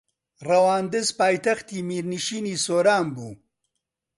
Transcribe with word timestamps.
ڕەواندز 0.47 1.07
پایتەختی 1.19 1.79
میرنشینی 1.89 2.55
سۆران 2.65 3.05
بوو 3.15 3.29